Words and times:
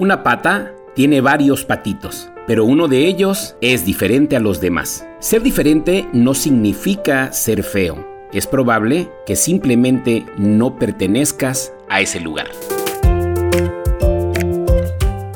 Una 0.00 0.22
pata 0.22 0.76
tiene 0.94 1.20
varios 1.20 1.64
patitos, 1.64 2.30
pero 2.46 2.64
uno 2.64 2.86
de 2.86 3.08
ellos 3.08 3.56
es 3.60 3.84
diferente 3.84 4.36
a 4.36 4.38
los 4.38 4.60
demás. 4.60 5.04
Ser 5.18 5.42
diferente 5.42 6.08
no 6.12 6.34
significa 6.34 7.32
ser 7.32 7.64
feo. 7.64 8.06
Es 8.32 8.46
probable 8.46 9.10
que 9.26 9.34
simplemente 9.34 10.24
no 10.36 10.78
pertenezcas 10.78 11.72
a 11.88 12.00
ese 12.00 12.20
lugar. 12.20 12.46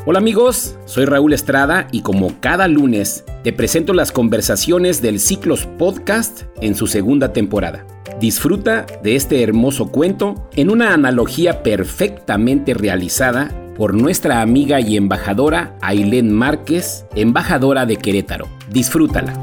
Hola 0.06 0.20
amigos, 0.20 0.78
soy 0.84 1.06
Raúl 1.06 1.32
Estrada 1.32 1.88
y 1.90 2.02
como 2.02 2.38
cada 2.38 2.68
lunes 2.68 3.24
te 3.42 3.52
presento 3.52 3.92
las 3.94 4.12
conversaciones 4.12 5.02
del 5.02 5.18
Ciclos 5.18 5.66
Podcast 5.66 6.42
en 6.60 6.76
su 6.76 6.86
segunda 6.86 7.32
temporada. 7.32 7.84
Disfruta 8.20 8.86
de 9.02 9.16
este 9.16 9.42
hermoso 9.42 9.90
cuento 9.90 10.48
en 10.54 10.70
una 10.70 10.94
analogía 10.94 11.64
perfectamente 11.64 12.74
realizada 12.74 13.50
por 13.76 13.94
nuestra 13.94 14.40
amiga 14.40 14.80
y 14.80 14.96
embajadora 14.96 15.76
Ailén 15.80 16.32
Márquez, 16.32 17.06
embajadora 17.14 17.86
de 17.86 17.96
Querétaro. 17.96 18.48
Disfrútala. 18.70 19.38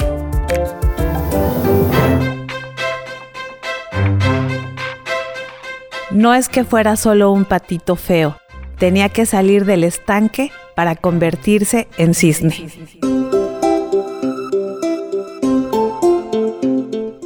No 6.11 6.33
es 6.33 6.49
que 6.49 6.63
fuera 6.63 6.95
solo 6.95 7.31
un 7.31 7.45
patito 7.45 7.95
feo, 7.95 8.37
tenía 8.77 9.09
que 9.09 9.25
salir 9.25 9.65
del 9.65 9.83
estanque 9.83 10.51
para 10.75 10.95
convertirse 10.95 11.87
en 11.97 12.13
cisne. 12.13 12.67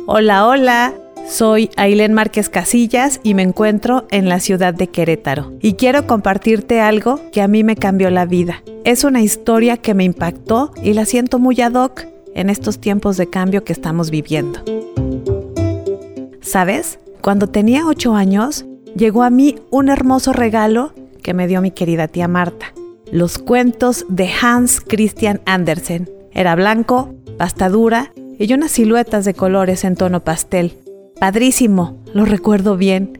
Hola, 0.05 0.45
hola, 0.45 0.93
soy 1.33 1.71
Ailén 1.77 2.13
Márquez 2.13 2.47
Casillas 2.47 3.19
y 3.23 3.33
me 3.33 3.41
encuentro 3.41 4.05
en 4.11 4.29
la 4.29 4.39
ciudad 4.39 4.71
de 4.71 4.87
Querétaro. 4.87 5.51
Y 5.61 5.73
quiero 5.73 6.05
compartirte 6.05 6.79
algo 6.79 7.19
que 7.31 7.41
a 7.41 7.47
mí 7.47 7.63
me 7.63 7.75
cambió 7.75 8.11
la 8.11 8.25
vida. 8.25 8.61
Es 8.83 9.03
una 9.03 9.23
historia 9.23 9.77
que 9.77 9.95
me 9.95 10.03
impactó 10.03 10.71
y 10.83 10.93
la 10.93 11.05
siento 11.05 11.39
muy 11.39 11.59
ad 11.59 11.73
hoc 11.73 12.05
en 12.35 12.51
estos 12.51 12.79
tiempos 12.79 13.17
de 13.17 13.31
cambio 13.31 13.63
que 13.63 13.73
estamos 13.73 14.11
viviendo. 14.11 14.59
¿Sabes? 16.41 16.99
Cuando 17.21 17.47
tenía 17.47 17.87
8 17.87 18.13
años, 18.13 18.65
llegó 18.95 19.23
a 19.23 19.31
mí 19.31 19.55
un 19.71 19.89
hermoso 19.89 20.33
regalo 20.33 20.93
que 21.23 21.33
me 21.33 21.47
dio 21.47 21.61
mi 21.61 21.71
querida 21.71 22.07
tía 22.07 22.27
Marta. 22.27 22.73
Los 23.11 23.39
cuentos 23.39 24.05
de 24.07 24.29
Hans 24.39 24.81
Christian 24.81 25.41
Andersen. 25.45 26.11
Era 26.31 26.53
blanco, 26.55 27.15
pasta 27.39 27.69
dura 27.69 28.11
y 28.37 28.53
unas 28.53 28.71
siluetas 28.71 29.25
de 29.25 29.33
colores 29.33 29.83
en 29.83 29.95
tono 29.95 30.19
pastel. 30.19 30.82
Padrísimo, 31.19 31.97
lo 32.13 32.25
recuerdo 32.25 32.77
bien. 32.77 33.19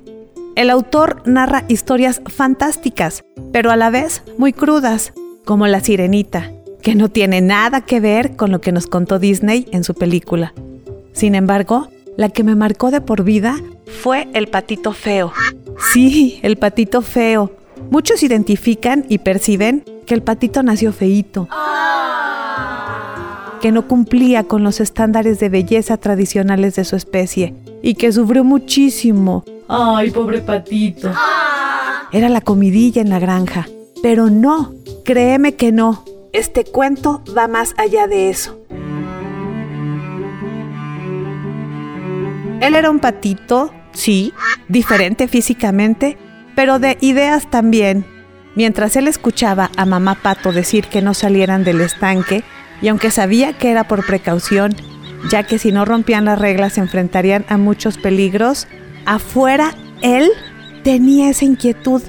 El 0.56 0.70
autor 0.70 1.24
narra 1.26 1.66
historias 1.68 2.22
fantásticas, 2.26 3.24
pero 3.52 3.72
a 3.72 3.76
la 3.76 3.90
vez 3.90 4.24
muy 4.38 4.54
crudas, 4.54 5.14
como 5.46 5.68
La 5.68 5.80
Sirenita, 5.80 6.52
que 6.82 6.96
no 6.96 7.10
tiene 7.10 7.42
nada 7.42 7.82
que 7.82 8.00
ver 8.00 8.36
con 8.36 8.52
lo 8.52 8.62
que 8.62 8.72
nos 8.72 8.88
contó 8.88 9.20
Disney 9.20 9.68
en 9.72 9.84
su 9.84 9.94
película. 9.94 10.54
Sin 11.14 11.36
embargo, 11.36 11.90
la 12.18 12.30
que 12.30 12.44
me 12.44 12.56
marcó 12.56 12.92
de 12.92 13.02
por 13.02 13.24
vida 13.24 13.56
fue 14.02 14.28
El 14.34 14.48
Patito 14.48 14.92
Feo. 14.92 15.32
Sí, 15.92 16.40
el 16.44 16.58
Patito 16.58 17.02
Feo. 17.02 17.52
Muchos 17.90 18.24
identifican 18.24 19.06
y 19.10 19.20
perciben 19.20 19.84
que 20.06 20.14
el 20.14 20.22
patito 20.22 20.64
nació 20.64 20.92
feíto 20.94 21.48
que 23.64 23.72
no 23.72 23.88
cumplía 23.88 24.44
con 24.44 24.62
los 24.62 24.82
estándares 24.82 25.40
de 25.40 25.48
belleza 25.48 25.96
tradicionales 25.96 26.76
de 26.76 26.84
su 26.84 26.98
especie 26.98 27.56
y 27.82 27.96
que 27.96 28.12
sufrió 28.12 28.44
muchísimo. 28.44 29.46
Ay, 29.70 30.12
pobre 30.12 30.42
patito. 30.42 31.10
Era 32.12 32.28
la 32.28 32.42
comidilla 32.42 33.02
en 33.02 33.10
la 33.10 33.20
granja. 33.20 33.70
Pero 34.02 34.30
no, 34.30 34.74
créeme 35.06 35.56
que 35.56 35.72
no. 35.72 36.04
Este 36.34 36.66
cuento 36.66 37.24
va 37.38 37.48
más 37.48 37.74
allá 37.78 38.06
de 38.06 38.30
eso. 38.30 38.60
Él 42.60 42.76
era 42.76 42.90
un 42.90 43.00
patito, 43.00 43.72
sí, 43.94 44.34
diferente 44.68 45.30
físicamente, 45.30 46.18
pero 46.54 46.80
de 46.80 46.98
ideas 47.00 47.50
también. 47.50 48.06
Mientras 48.56 48.98
él 48.98 49.08
escuchaba 49.08 49.72
a 49.78 49.86
mamá 49.86 50.16
pato 50.16 50.52
decir 50.52 50.88
que 50.88 51.02
no 51.02 51.14
salieran 51.14 51.64
del 51.64 51.80
estanque, 51.80 52.44
y 52.84 52.90
aunque 52.90 53.12
sabía 53.12 53.54
que 53.54 53.72
era 53.72 53.88
por 53.88 54.06
precaución, 54.06 54.76
ya 55.30 55.44
que 55.44 55.58
si 55.58 55.72
no 55.72 55.86
rompían 55.86 56.26
las 56.26 56.38
reglas 56.38 56.74
se 56.74 56.82
enfrentarían 56.82 57.46
a 57.48 57.58
muchos 57.58 57.98
peligros, 57.98 58.68
afuera 59.06 59.74
él 60.02 60.30
tenía 60.84 61.30
esa 61.30 61.46
inquietud 61.46 62.04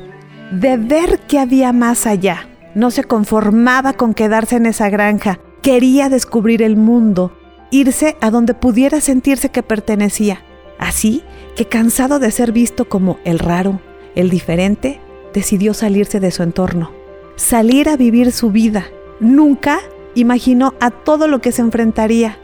de 0.51 0.77
ver 0.77 1.21
qué 1.29 1.39
había 1.39 1.73
más 1.73 2.09
allá. 2.09 2.49
No 2.75 2.91
se 2.91 3.05
conformaba 3.05 3.93
con 3.93 4.15
quedarse 4.15 4.57
en 4.57 4.67
esa 4.67 4.91
granja, 4.91 5.39
quería 5.62 6.09
descubrir 6.09 6.61
el 6.61 6.77
mundo, 6.77 7.39
irse 7.71 8.17
a 8.21 8.33
donde 8.33 8.53
pudiera 8.53 9.01
sentirse 9.01 9.51
que 9.51 9.62
pertenecía. 9.62 10.43
Así 10.81 11.23
que 11.55 11.67
cansado 11.67 12.19
de 12.19 12.33
ser 12.33 12.51
visto 12.51 12.89
como 12.89 13.21
el 13.25 13.39
raro, 13.39 13.81
el 14.17 14.29
diferente, 14.29 15.01
decidió 15.33 15.73
salirse 15.73 16.19
de 16.19 16.33
su 16.33 16.43
entorno, 16.43 16.91
salir 17.37 17.89
a 17.89 17.97
vivir 17.97 18.33
su 18.33 18.51
vida. 18.51 18.87
Nunca 19.21 19.79
imaginó 20.14 20.75
a 20.80 20.91
todo 20.91 21.28
lo 21.28 21.41
que 21.41 21.52
se 21.52 21.62
enfrentaría. 21.62 22.38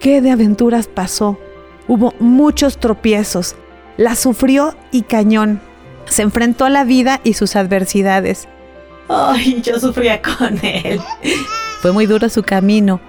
¿Qué 0.00 0.20
de 0.20 0.30
aventuras 0.30 0.88
pasó? 0.88 1.38
Hubo 1.88 2.14
muchos 2.18 2.78
tropiezos, 2.78 3.56
la 3.96 4.14
sufrió 4.14 4.74
y 4.90 5.02
cañón. 5.02 5.60
Se 6.06 6.22
enfrentó 6.22 6.64
a 6.64 6.70
la 6.70 6.84
vida 6.84 7.20
y 7.24 7.34
sus 7.34 7.56
adversidades. 7.56 8.48
Ay, 9.08 9.60
yo 9.62 9.78
sufría 9.78 10.20
con 10.22 10.58
él. 10.62 11.00
Fue 11.80 11.92
muy 11.92 12.06
duro 12.06 12.28
su 12.28 12.42
camino. 12.42 13.00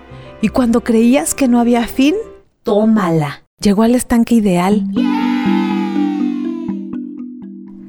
Y 0.42 0.50
cuando 0.50 0.82
creías 0.82 1.34
que 1.34 1.48
no 1.48 1.60
había 1.60 1.88
fin, 1.88 2.16
tómala. 2.64 3.44
Llegó 3.60 3.84
al 3.84 3.96
estanque 3.96 4.36
ideal. 4.36 4.84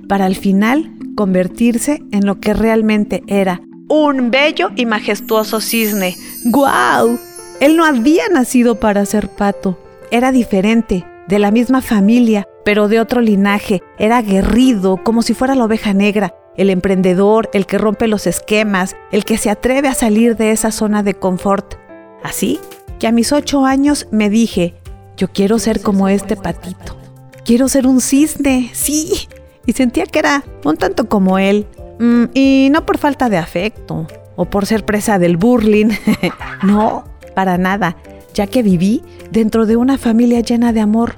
Para 0.08 0.26
al 0.26 0.36
final 0.36 0.92
convertirse 1.16 2.02
en 2.12 2.26
lo 2.26 2.38
que 2.38 2.54
realmente 2.54 3.22
era, 3.26 3.60
un 3.89 4.31
bello 4.31 4.71
y 4.77 4.87
majestuoso 4.87 5.61
cisne. 5.61 6.17
¡Guau! 6.45 7.19
Él 7.61 7.77
no 7.77 7.84
había 7.84 8.28
nacido 8.28 8.77
para 8.77 9.05
ser 9.06 9.28
pato. 9.28 9.78
Era 10.11 10.33
diferente, 10.33 11.06
de 11.28 11.39
la 11.39 11.50
misma 11.50 11.83
familia, 11.83 12.47
pero 12.65 12.89
de 12.89 13.00
otro 13.00 13.21
linaje. 13.21 13.83
Era 13.99 14.19
aguerrido, 14.19 14.99
como 15.03 15.23
si 15.23 15.34
fuera 15.34 15.55
la 15.55 15.65
oveja 15.65 15.93
negra, 15.93 16.34
el 16.56 16.71
emprendedor, 16.71 17.50
el 17.53 17.67
que 17.67 17.78
rompe 17.78 18.09
los 18.09 18.27
esquemas, 18.27 18.97
el 19.12 19.25
que 19.25 19.39
se 19.39 19.50
atreve 19.50 19.89
a 19.89 19.94
salir 19.94 20.37
de 20.37 20.50
esa 20.50 20.71
zona 20.71 21.03
de 21.03 21.15
confort. 21.15 21.75
Así 22.23 22.61
que 22.99 23.06
a 23.06 23.12
mis 23.12 23.33
ocho 23.33 23.65
años 23.65 24.09
me 24.11 24.31
dije, 24.31 24.75
yo 25.17 25.28
quiero 25.28 25.59
ser 25.59 25.81
como 25.81 26.09
este 26.09 26.37
patito. 26.37 26.97
Quiero 27.44 27.69
ser 27.69 27.87
un 27.87 28.00
cisne, 28.00 28.71
sí. 28.73 29.28
Y 29.67 29.73
sentía 29.73 30.06
que 30.06 30.19
era 30.19 30.44
un 30.65 30.77
tanto 30.77 31.09
como 31.09 31.39
él, 31.39 31.67
Mm, 31.99 32.25
y 32.34 32.69
no 32.72 32.87
por 32.87 32.99
falta 32.99 33.28
de 33.28 33.37
afecto 33.37 34.06
o 34.37 34.47
por 34.47 34.66
ser 34.66 34.84
presa 34.84 35.19
del 35.19 35.37
burling, 35.37 35.91
no, 36.62 37.05
para 37.34 37.59
nada, 37.59 37.97
ya 38.34 38.47
que 38.47 38.62
viví 38.62 39.03
dentro 39.31 39.66
de 39.66 39.77
una 39.77 39.99
familia 39.99 40.41
llena 40.41 40.72
de 40.72 40.81
amor, 40.81 41.15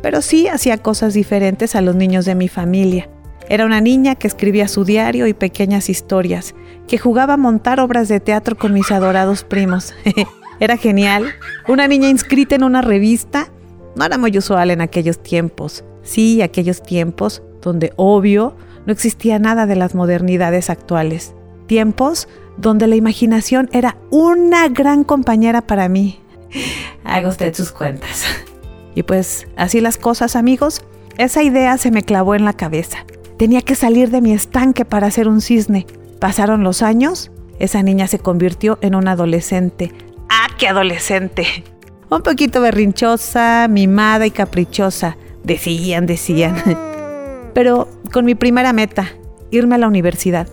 pero 0.00 0.22
sí 0.22 0.48
hacía 0.48 0.78
cosas 0.78 1.14
diferentes 1.14 1.74
a 1.74 1.80
los 1.80 1.94
niños 1.96 2.24
de 2.24 2.34
mi 2.34 2.48
familia. 2.48 3.08
Era 3.48 3.66
una 3.66 3.80
niña 3.80 4.14
que 4.14 4.28
escribía 4.28 4.68
su 4.68 4.84
diario 4.84 5.26
y 5.26 5.34
pequeñas 5.34 5.90
historias, 5.90 6.54
que 6.86 6.98
jugaba 6.98 7.34
a 7.34 7.36
montar 7.36 7.80
obras 7.80 8.08
de 8.08 8.20
teatro 8.20 8.56
con 8.56 8.72
mis 8.72 8.90
adorados 8.90 9.44
primos. 9.44 9.94
era 10.60 10.76
genial. 10.76 11.26
Una 11.68 11.88
niña 11.88 12.08
inscrita 12.08 12.54
en 12.54 12.64
una 12.64 12.82
revista 12.82 13.48
no 13.96 14.04
era 14.04 14.16
muy 14.18 14.36
usual 14.38 14.70
en 14.70 14.80
aquellos 14.80 15.22
tiempos. 15.22 15.84
Sí, 16.02 16.40
aquellos 16.42 16.82
tiempos 16.82 17.42
donde, 17.60 17.92
obvio, 17.96 18.56
no 18.86 18.92
existía 18.92 19.38
nada 19.38 19.66
de 19.66 19.76
las 19.76 19.94
modernidades 19.94 20.70
actuales. 20.70 21.34
Tiempos 21.66 22.28
donde 22.56 22.86
la 22.86 22.96
imaginación 22.96 23.68
era 23.72 23.96
una 24.10 24.68
gran 24.68 25.04
compañera 25.04 25.62
para 25.62 25.88
mí. 25.88 26.20
Haga 27.04 27.28
usted 27.28 27.54
sus 27.54 27.72
cuentas. 27.72 28.24
Y 28.94 29.04
pues 29.04 29.46
así 29.56 29.80
las 29.80 29.96
cosas, 29.96 30.36
amigos, 30.36 30.82
esa 31.16 31.42
idea 31.42 31.78
se 31.78 31.90
me 31.90 32.02
clavó 32.02 32.34
en 32.34 32.44
la 32.44 32.52
cabeza. 32.52 33.06
Tenía 33.38 33.62
que 33.62 33.74
salir 33.74 34.10
de 34.10 34.20
mi 34.20 34.32
estanque 34.32 34.84
para 34.84 35.10
ser 35.10 35.28
un 35.28 35.40
cisne. 35.40 35.86
Pasaron 36.20 36.62
los 36.62 36.82
años, 36.82 37.30
esa 37.58 37.82
niña 37.82 38.06
se 38.06 38.18
convirtió 38.18 38.78
en 38.82 38.94
una 38.94 39.12
adolescente. 39.12 39.94
¡Ah, 40.28 40.48
qué 40.58 40.68
adolescente! 40.68 41.46
Un 42.10 42.22
poquito 42.22 42.60
berrinchosa, 42.60 43.66
mimada 43.70 44.26
y 44.26 44.30
caprichosa. 44.30 45.16
Decían, 45.42 46.04
decían. 46.04 46.54
Pero 47.54 47.88
con 48.12 48.24
mi 48.24 48.34
primera 48.34 48.72
meta, 48.72 49.08
irme 49.50 49.74
a 49.74 49.78
la 49.78 49.88
universidad, 49.88 50.48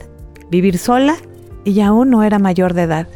vivir 0.50 0.78
sola 0.78 1.16
y 1.64 1.82
aún 1.82 2.10
no 2.10 2.24
era 2.24 2.40
mayor 2.40 2.74
de 2.74 2.84
edad. 2.84 3.08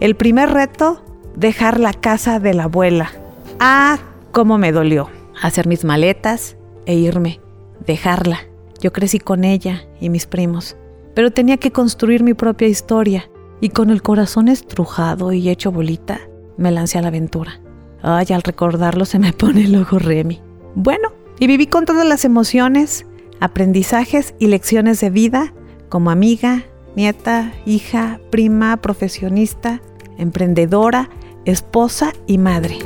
El 0.00 0.16
primer 0.16 0.50
reto, 0.50 1.02
dejar 1.36 1.80
la 1.80 1.92
casa 1.92 2.40
de 2.40 2.54
la 2.54 2.64
abuela. 2.64 3.12
Ah, 3.60 3.98
cómo 4.32 4.58
me 4.58 4.72
dolió. 4.72 5.08
Hacer 5.40 5.66
mis 5.66 5.84
maletas 5.84 6.56
e 6.86 6.94
irme, 6.94 7.40
dejarla. 7.86 8.40
Yo 8.80 8.92
crecí 8.92 9.18
con 9.18 9.44
ella 9.44 9.84
y 10.00 10.08
mis 10.10 10.26
primos. 10.26 10.76
pero 11.14 11.30
tenía 11.30 11.58
que 11.58 11.72
construir 11.72 12.22
mi 12.22 12.34
propia 12.34 12.68
historia. 12.68 13.28
Y 13.60 13.68
con 13.68 13.90
el 13.90 14.02
corazón 14.02 14.48
estrujado 14.48 15.32
y 15.32 15.48
hecho 15.48 15.70
bolita, 15.70 16.20
me 16.56 16.70
lancé 16.72 16.98
a 16.98 17.02
la 17.02 17.08
aventura. 17.08 17.60
Ay, 18.02 18.26
al 18.30 18.42
recordarlo 18.42 19.04
se 19.04 19.18
me 19.18 19.32
pone 19.34 19.64
el 19.64 19.76
ojo 19.76 19.98
Remy. 19.98 20.40
Bueno, 20.74 21.12
y 21.38 21.46
viví 21.46 21.66
con 21.66 21.84
todas 21.84 22.06
las 22.06 22.24
emociones, 22.24 23.06
aprendizajes 23.42 24.34
y 24.38 24.46
lecciones 24.46 25.00
de 25.00 25.10
vida 25.10 25.52
como 25.88 26.12
amiga, 26.12 26.62
nieta, 26.94 27.52
hija, 27.66 28.20
prima, 28.30 28.76
profesionista, 28.76 29.82
emprendedora, 30.16 31.10
esposa 31.44 32.12
y 32.28 32.38
madre. 32.38 32.78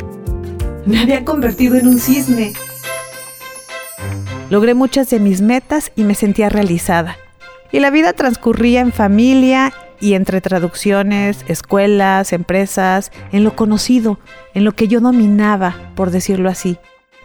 Me 0.87 1.01
había 1.01 1.27
convertido 1.27 1.77
en 1.77 1.87
un 1.87 1.99
cisne. 1.99 2.55
Logré 4.49 4.73
muchas 4.73 5.11
de 5.11 5.21
mis 5.21 5.43
metas 5.43 5.93
y 5.95 6.05
me 6.05 6.15
sentía 6.15 6.49
realizada. 6.49 7.19
Y 7.71 7.81
la 7.81 7.91
vida 7.91 8.15
transcurría 8.15 8.81
en 8.81 8.93
familia 8.93 9.75
y 10.01 10.15
entre 10.15 10.41
traducciones, 10.41 11.45
escuelas, 11.49 12.33
empresas, 12.33 13.13
en 13.31 13.45
lo 13.45 13.55
conocido, 13.55 14.19
en 14.55 14.65
lo 14.65 14.73
que 14.73 14.89
yo 14.89 15.01
dominaba, 15.01 15.93
por 15.95 16.11
decirlo 16.11 16.49
así. 16.49 16.79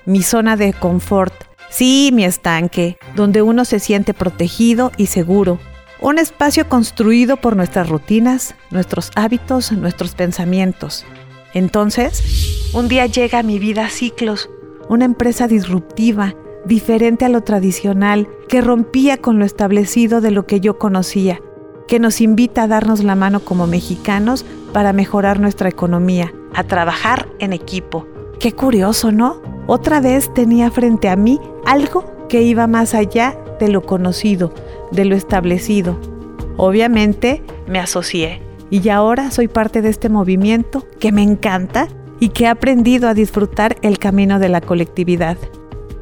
Mi 0.05 0.21
zona 0.21 0.57
de 0.57 0.73
confort. 0.73 1.50
Sí, 1.71 2.11
mi 2.13 2.25
estanque, 2.25 2.97
donde 3.15 3.41
uno 3.41 3.63
se 3.63 3.79
siente 3.79 4.13
protegido 4.13 4.91
y 4.97 5.05
seguro. 5.05 5.57
Un 6.01 6.19
espacio 6.19 6.67
construido 6.67 7.37
por 7.37 7.55
nuestras 7.55 7.87
rutinas, 7.87 8.55
nuestros 8.71 9.09
hábitos, 9.15 9.71
nuestros 9.71 10.13
pensamientos. 10.13 11.05
Entonces, 11.53 12.69
un 12.73 12.89
día 12.89 13.05
llega 13.05 13.39
a 13.39 13.43
mi 13.43 13.57
vida 13.57 13.87
Ciclos, 13.87 14.49
una 14.89 15.05
empresa 15.05 15.47
disruptiva, 15.47 16.35
diferente 16.65 17.23
a 17.23 17.29
lo 17.29 17.41
tradicional, 17.41 18.27
que 18.49 18.59
rompía 18.59 19.17
con 19.17 19.39
lo 19.39 19.45
establecido 19.45 20.19
de 20.19 20.31
lo 20.31 20.45
que 20.45 20.59
yo 20.59 20.77
conocía, 20.77 21.39
que 21.87 21.99
nos 21.99 22.19
invita 22.19 22.63
a 22.63 22.67
darnos 22.67 23.01
la 23.01 23.15
mano 23.15 23.39
como 23.39 23.65
mexicanos 23.65 24.45
para 24.73 24.91
mejorar 24.91 25.39
nuestra 25.39 25.69
economía, 25.69 26.33
a 26.53 26.65
trabajar 26.65 27.29
en 27.39 27.53
equipo. 27.53 28.07
Qué 28.39 28.51
curioso, 28.51 29.13
¿no? 29.13 29.41
Otra 29.73 30.01
vez 30.01 30.33
tenía 30.33 30.69
frente 30.69 31.07
a 31.07 31.15
mí 31.15 31.39
algo 31.65 32.03
que 32.27 32.41
iba 32.41 32.67
más 32.67 32.93
allá 32.93 33.37
de 33.57 33.69
lo 33.69 33.83
conocido, 33.83 34.53
de 34.91 35.05
lo 35.05 35.15
establecido. 35.15 35.97
Obviamente 36.57 37.41
me 37.67 37.79
asocié 37.79 38.41
y 38.69 38.89
ahora 38.89 39.31
soy 39.31 39.47
parte 39.47 39.81
de 39.81 39.87
este 39.87 40.09
movimiento 40.09 40.85
que 40.99 41.13
me 41.13 41.23
encanta 41.23 41.87
y 42.19 42.29
que 42.29 42.43
he 42.43 42.47
aprendido 42.47 43.07
a 43.07 43.13
disfrutar 43.13 43.77
el 43.81 43.97
camino 43.97 44.39
de 44.39 44.49
la 44.49 44.59
colectividad. 44.59 45.37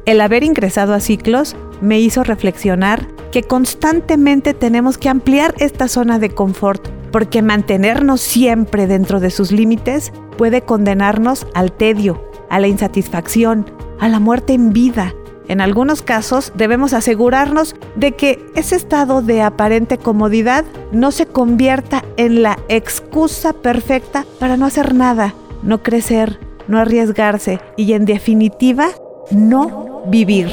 El 0.04 0.20
haber 0.20 0.42
ingresado 0.42 0.92
a 0.92 0.98
ciclos 0.98 1.54
me 1.80 2.00
hizo 2.00 2.24
reflexionar 2.24 3.06
que 3.30 3.44
constantemente 3.44 4.52
tenemos 4.52 4.98
que 4.98 5.10
ampliar 5.10 5.54
esta 5.60 5.86
zona 5.86 6.18
de 6.18 6.30
confort, 6.30 6.88
porque 7.12 7.40
mantenernos 7.40 8.20
siempre 8.20 8.88
dentro 8.88 9.20
de 9.20 9.30
sus 9.30 9.52
límites 9.52 10.12
puede 10.36 10.62
condenarnos 10.62 11.46
al 11.54 11.70
tedio, 11.70 12.29
a 12.50 12.60
la 12.60 12.68
insatisfacción, 12.68 13.64
a 13.98 14.08
la 14.08 14.20
muerte 14.20 14.52
en 14.52 14.72
vida. 14.72 15.14
En 15.48 15.60
algunos 15.60 16.02
casos 16.02 16.52
debemos 16.54 16.92
asegurarnos 16.92 17.74
de 17.96 18.12
que 18.12 18.44
ese 18.54 18.76
estado 18.76 19.22
de 19.22 19.42
aparente 19.42 19.98
comodidad 19.98 20.64
no 20.92 21.10
se 21.10 21.26
convierta 21.26 22.04
en 22.16 22.42
la 22.42 22.58
excusa 22.68 23.52
perfecta 23.52 24.26
para 24.38 24.56
no 24.56 24.66
hacer 24.66 24.94
nada, 24.94 25.34
no 25.62 25.82
crecer, 25.82 26.38
no 26.68 26.78
arriesgarse 26.78 27.60
y 27.76 27.94
en 27.94 28.04
definitiva 28.04 28.90
no 29.32 30.02
vivir. 30.06 30.48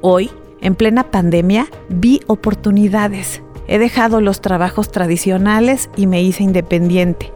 Hoy, 0.00 0.30
en 0.60 0.74
plena 0.74 1.10
pandemia, 1.10 1.66
vi 1.88 2.20
oportunidades. 2.26 3.42
He 3.68 3.78
dejado 3.78 4.20
los 4.20 4.40
trabajos 4.40 4.90
tradicionales 4.90 5.90
y 5.94 6.06
me 6.06 6.22
hice 6.22 6.42
independiente. 6.42 7.32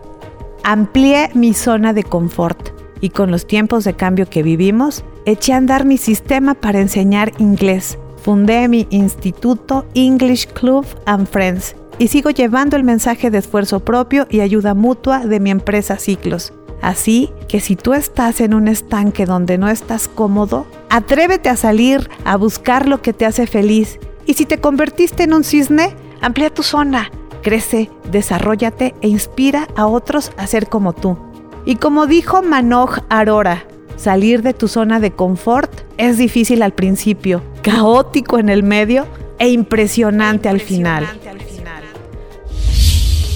Amplié 0.67 1.29
mi 1.35 1.53
zona 1.53 1.93
de 1.93 2.05
confort 2.05 2.71
y 3.03 3.11
con 3.11 3.31
los 3.31 3.47
tiempos 3.47 3.85
de 3.85 3.93
cambio 3.93 4.31
que 4.31 4.43
vivimos, 4.43 5.05
eché 5.27 5.53
a 5.53 5.59
andar 5.59 5.85
mi 5.85 5.99
sistema 5.99 6.55
para 6.55 6.81
enseñar 6.81 7.33
inglés. 7.37 7.99
Fundé 8.23 8.67
mi 8.67 8.87
instituto 8.89 9.85
English 9.93 10.47
Club 10.55 10.87
and 11.05 11.29
Friends 11.29 11.77
y 11.99 12.09
sigo 12.09 12.31
llevando 12.31 12.77
el 12.77 12.83
mensaje 12.83 13.31
de 13.31 13.39
esfuerzo 13.39 13.81
propio 13.81 14.27
y 14.31 14.41
ayuda 14.41 14.73
mutua 14.73 15.27
de 15.27 15.39
mi 15.39 15.51
empresa 15.51 15.99
Ciclos. 15.99 16.55
Así 16.81 17.31
que 17.47 17.61
si 17.61 17.77
tú 17.77 17.93
estás 17.93 18.41
en 18.41 18.55
un 18.55 18.67
estanque 18.67 19.27
donde 19.27 19.59
no 19.59 19.69
estás 19.69 20.09
cómodo, 20.09 20.67
atrévete 20.89 21.51
a 21.51 21.57
salir 21.57 22.09
a 22.25 22.37
buscar 22.39 22.89
lo 22.89 23.03
que 23.03 23.13
te 23.13 23.27
hace 23.27 23.47
feliz. 23.47 23.99
Y 24.25 24.33
si 24.33 24.47
te 24.47 24.63
convertiste 24.63 25.25
en 25.25 25.35
un 25.35 25.45
cisne, 25.45 25.95
amplía 26.23 26.49
tu 26.49 26.63
zona, 26.63 27.11
crece, 27.44 27.91
desarrollate 28.11 28.94
e 29.02 29.06
inspira 29.06 29.69
a 29.76 29.87
otros 29.87 30.32
a 30.37 30.49
ser 30.49 30.67
como 30.67 30.93
tú. 30.93 31.17
Y 31.64 31.76
como 31.76 32.08
dijo 32.08 32.43
Manoj 32.43 32.99
Arora, 33.08 33.64
salir 33.96 34.43
de 34.43 34.55
tu 34.55 34.67
zona 34.67 34.99
de 34.99 35.12
confort 35.12 35.70
es 35.96 36.19
difícil 36.19 36.62
al 36.62 36.73
principio, 36.73 37.43
caótico 37.62 38.38
en 38.38 38.49
el 38.49 38.64
medio 38.64 39.06
e 39.38 39.50
impresionante, 39.50 40.49
al 40.49 40.61
final. 40.61 41.06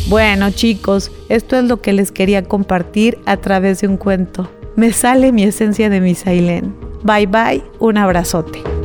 Bueno 0.09 0.51
chicos, 0.51 1.13
esto 1.29 1.57
es 1.57 1.65
lo 1.65 1.83
que 1.83 1.93
les 1.93 2.11
quería 2.11 2.43
compartir 2.43 3.19
a 3.27 3.37
través 3.37 3.83
de 3.83 3.89
un 3.89 3.99
cuento. 3.99 4.51
Me 4.75 4.93
sale 4.93 5.33
mi 5.33 5.43
esencia 5.43 5.91
de 5.91 6.01
mi. 6.01 6.17
Bye 7.03 7.27
bye, 7.27 7.63
un 7.79 7.99
abrazote. 7.99 8.78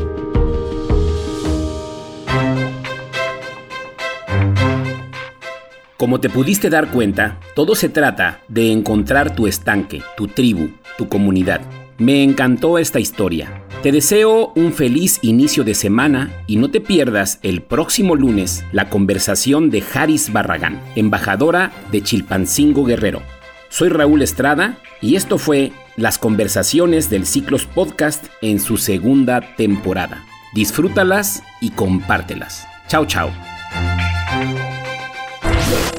Como 6.03 6.19
te 6.19 6.29
pudiste 6.29 6.69
dar 6.69 6.91
cuenta, 6.91 7.39
todo 7.55 7.75
se 7.75 7.87
trata 7.87 8.41
de 8.49 8.73
encontrar 8.73 9.37
tu 9.37 9.47
estanque, 9.47 10.01
tu 10.17 10.27
tribu, 10.27 10.71
tu 10.97 11.07
comunidad. 11.07 11.61
Me 11.97 12.23
encantó 12.23 12.77
esta 12.77 12.99
historia. 12.99 13.63
Te 13.83 13.93
deseo 13.93 14.51
un 14.53 14.73
feliz 14.73 15.19
inicio 15.21 15.63
de 15.63 15.73
semana 15.73 16.43
y 16.45 16.57
no 16.57 16.69
te 16.69 16.81
pierdas 16.81 17.39
el 17.41 17.61
próximo 17.61 18.17
lunes 18.17 18.65
la 18.73 18.89
conversación 18.89 19.69
de 19.69 19.81
Haris 19.93 20.33
Barragán, 20.33 20.81
embajadora 20.97 21.71
de 21.93 22.03
Chilpancingo 22.03 22.83
Guerrero. 22.83 23.21
Soy 23.69 23.87
Raúl 23.87 24.23
Estrada 24.23 24.79
y 24.99 25.15
esto 25.15 25.37
fue 25.37 25.71
Las 25.95 26.17
conversaciones 26.17 27.09
del 27.09 27.25
Ciclos 27.25 27.63
Podcast 27.63 28.25
en 28.41 28.59
su 28.59 28.75
segunda 28.75 29.55
temporada. 29.55 30.25
Disfrútalas 30.53 31.43
y 31.61 31.69
compártelas. 31.69 32.67
Chao, 32.89 33.05
chao. 33.05 33.31